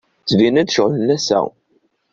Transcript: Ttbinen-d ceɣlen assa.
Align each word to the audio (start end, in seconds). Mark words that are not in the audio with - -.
Ttbinen-d 0.21 0.69
ceɣlen 0.73 1.13
assa. 1.15 1.39